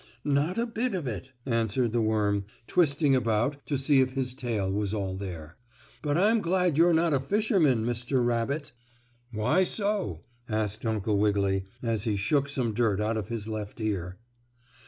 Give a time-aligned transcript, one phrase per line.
[0.25, 4.71] "Not a bit of it," answered the worm, twisting about to see if his tail
[4.73, 5.57] was all there.
[6.01, 8.25] "But I'm glad you're not a fisherman, Mr.
[8.25, 8.71] Rabbit."
[9.31, 14.17] "Why so?" asked Uncle Wiggily, as he shook some dirt out of his left ear.